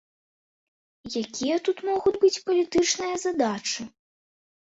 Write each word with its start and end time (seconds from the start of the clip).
Якія 1.21 1.55
тут 1.67 1.77
могуць 1.89 2.15
быць 2.23 2.41
палітычныя 2.49 3.15
задачы? 3.25 3.81